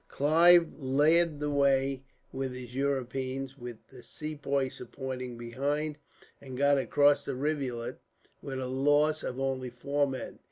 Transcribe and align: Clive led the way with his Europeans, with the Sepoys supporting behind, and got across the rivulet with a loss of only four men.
Clive 0.07 0.79
led 0.79 1.39
the 1.39 1.51
way 1.51 2.01
with 2.33 2.55
his 2.55 2.73
Europeans, 2.73 3.55
with 3.55 3.87
the 3.91 4.01
Sepoys 4.01 4.73
supporting 4.73 5.37
behind, 5.37 5.99
and 6.41 6.57
got 6.57 6.79
across 6.79 7.23
the 7.23 7.35
rivulet 7.35 7.99
with 8.41 8.59
a 8.59 8.65
loss 8.65 9.21
of 9.21 9.39
only 9.39 9.69
four 9.69 10.07
men. 10.07 10.39